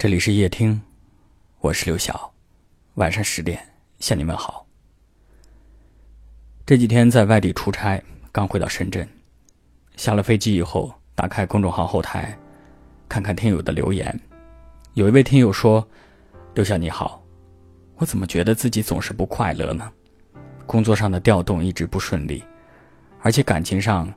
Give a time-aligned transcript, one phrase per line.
[0.00, 0.80] 这里是夜听，
[1.58, 2.32] 我是刘晓，
[2.94, 3.60] 晚上十点
[3.98, 4.66] 向你们好。
[6.64, 8.02] 这几天在外地出差，
[8.32, 9.06] 刚回到深圳，
[9.96, 12.34] 下了飞机以后，打开公众号后台，
[13.10, 14.18] 看看听友的留言。
[14.94, 15.86] 有一位听友说
[16.56, 17.22] ：“刘晓你好，
[17.96, 19.92] 我怎么觉得自己总是不快乐呢？
[20.64, 22.42] 工作上的调动一直不顺利，
[23.20, 24.10] 而且感情上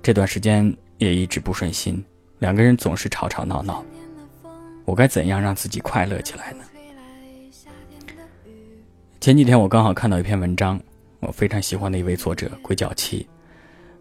[0.00, 2.00] 这段时间也一直不顺心，
[2.38, 3.84] 两个人总是吵吵闹闹。”
[4.86, 6.64] 我该怎样让自己快乐起来呢？
[9.20, 10.80] 前几天我刚好看到一篇文章，
[11.18, 13.28] 我非常喜欢的一位作者鬼脚七，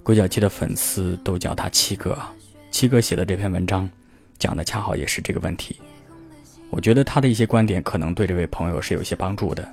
[0.04, 2.16] 鬼脚七的粉丝都叫他七哥。
[2.70, 3.90] 七哥写的这篇文章，
[4.38, 5.82] 讲的恰好也是这个问题。
[6.70, 9.68] 我觉得他的一些观点可能对这位朋友是有些帮助的。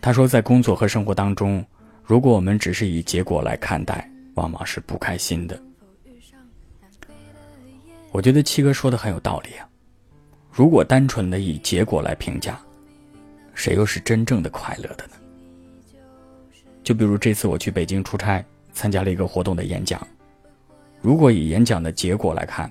[0.00, 1.64] 他说，在工作和生活当中，
[2.02, 5.56] 如果我们只是以结果来看待，往往是不开心的。
[8.10, 9.68] 我觉得七哥说的很有道理啊。
[10.52, 12.60] 如果单纯的以结果来评价，
[13.54, 15.14] 谁又是真正的快乐的呢？
[16.84, 18.44] 就比如这次我去北京出差，
[18.74, 20.06] 参加了一个活动的演讲。
[21.00, 22.70] 如果以演讲的结果来看，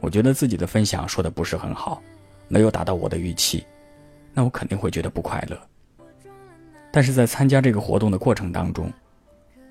[0.00, 2.02] 我觉得自己的分享说的不是很好，
[2.46, 3.64] 没有达到我的预期，
[4.34, 5.58] 那我肯定会觉得不快乐。
[6.92, 8.92] 但是在参加这个活动的过程当中，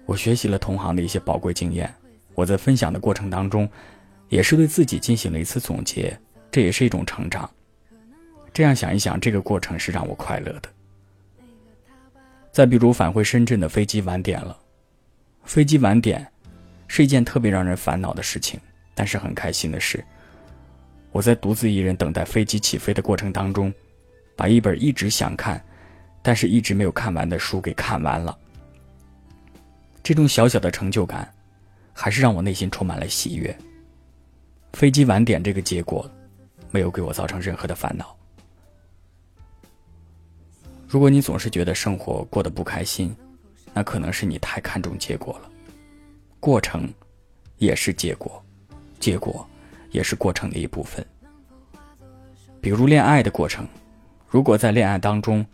[0.07, 1.93] 我学习了同行的一些宝贵经验，
[2.33, 3.69] 我在分享的过程当中，
[4.27, 6.17] 也是对自己进行了一次总结。
[6.53, 7.49] 这也是一种成长。
[8.53, 10.69] 这样想一想，这个过程是让我快乐的。
[12.51, 14.55] 再比如返回深圳的飞机晚点了，
[15.45, 16.31] 飞机晚点
[16.87, 18.59] 是一件特别让人烦恼的事情，
[18.93, 20.05] 但是很开心的是，
[21.11, 23.73] 我在独自一人等待飞机起飞的过程当中，
[24.35, 25.59] 把一本一直想看，
[26.21, 28.37] 但是一直没有看完的书给看完了。
[30.03, 31.27] 这种小小的成就感，
[31.93, 33.57] 还是让我内心充满了喜悦。
[34.73, 36.07] 飞机晚点这个结果。
[36.73, 38.17] 没有给我造成任何的烦恼。
[40.87, 43.15] 如果你总是觉得生活过得不开心，
[43.75, 45.49] 那可能是你太看重结果了。
[46.39, 46.91] 过程
[47.59, 48.43] 也是结果，
[48.99, 49.47] 结果
[49.91, 51.05] 也是过程的一部分。
[52.59, 53.67] 比如恋爱的过程，
[54.27, 55.45] 如果在恋爱当中，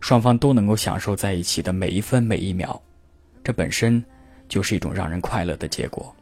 [0.00, 2.78] 双方都能够享受在一起的每一分每一秒，
[3.42, 4.04] 这本身
[4.46, 6.14] 就是一种让人快乐的结果。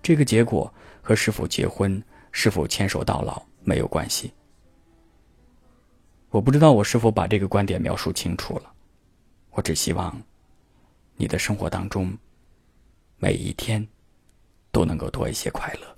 [0.00, 0.72] 这个结果
[1.02, 2.00] 和是否结婚、
[2.30, 3.42] 是否牵手到老。
[3.68, 4.32] 没有关系。
[6.30, 8.72] 我不知道我是否把这个观点描述清楚了。
[9.50, 10.18] 我只希望
[11.16, 12.16] 你的生活当中
[13.18, 13.86] 每一天
[14.72, 15.97] 都能够多一些快乐。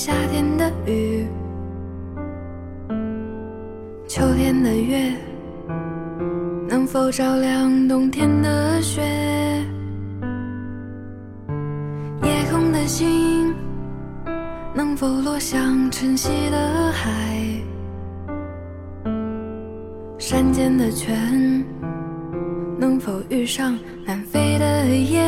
[0.00, 1.26] 夏天的雨？
[4.06, 5.12] 秋天的月
[6.68, 9.02] 能否照亮冬天的雪？
[12.22, 13.52] 夜空的星
[14.72, 17.60] 能否落向晨曦的海？
[20.16, 21.64] 山间的泉
[22.78, 23.76] 能否遇上
[24.06, 25.27] 南飞的雁？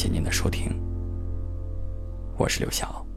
[0.00, 0.72] 谢谢您的收听，
[2.38, 3.09] 我是刘晓。